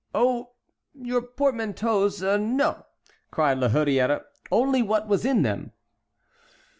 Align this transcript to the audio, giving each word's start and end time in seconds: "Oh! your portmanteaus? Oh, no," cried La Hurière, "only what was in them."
"Oh! 0.15 0.53
your 0.99 1.21
portmanteaus? 1.21 2.23
Oh, 2.23 2.35
no," 2.35 2.87
cried 3.29 3.59
La 3.59 3.67
Hurière, 3.69 4.23
"only 4.51 4.81
what 4.81 5.07
was 5.07 5.25
in 5.25 5.43
them." 5.43 5.73